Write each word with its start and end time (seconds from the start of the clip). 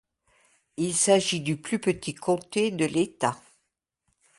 Il 0.77 0.95
s’agit 0.95 1.41
du 1.41 1.57
plus 1.57 1.77
petit 1.77 2.15
comté 2.15 2.71
de 2.71 2.85
l’État. 2.85 3.37